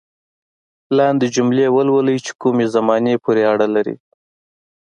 لاندې 0.97 1.27
جملې 1.35 1.67
ولولئ 1.75 2.17
چې 2.25 2.31
کومې 2.41 2.65
زمانې 2.75 3.15
پورې 3.23 3.43
اړه 3.51 3.67
لري. 3.75 3.95